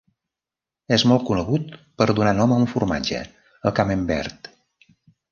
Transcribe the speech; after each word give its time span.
És 0.95 1.03
molt 1.09 1.25
conegut 1.25 1.75
per 2.01 2.07
donar 2.19 2.31
nom 2.37 2.53
a 2.55 2.57
un 2.61 2.65
formatge, 2.71 3.19
el 3.71 3.75
Camembert. 3.81 4.49